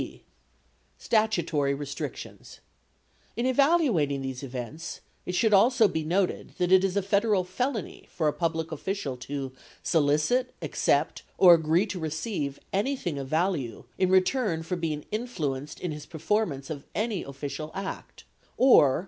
(d) 0.01 0.23
Statutory 0.97 1.75
Restrictions.— 1.75 2.59
In 3.37 3.45
evaluating 3.45 4.23
these 4.23 4.41
events, 4.41 5.01
it 5.27 5.35
should 5.35 5.53
also 5.53 5.87
be 5.87 6.03
noted 6.03 6.53
that 6.57 6.71
it 6.71 6.83
is 6.83 6.97
a 6.97 7.03
Federal 7.03 7.43
felony 7.43 8.07
for 8.09 8.27
a 8.27 8.33
public 8.33 8.71
official 8.71 9.15
to 9.17 9.51
solicit, 9.83 10.55
accept 10.59 11.21
or 11.37 11.53
agree 11.53 11.85
to 11.85 11.99
receive 11.99 12.59
anything 12.73 13.19
of 13.19 13.27
value 13.27 13.83
"in 13.99 14.09
return 14.09 14.63
for... 14.63 14.75
being 14.75 15.05
influenced 15.11 15.79
in 15.79 15.91
his 15.91 16.07
performance 16.07 16.71
of 16.71 16.83
any 16.95 17.21
official 17.23 17.69
act 17.75 18.23
or 18.57 18.99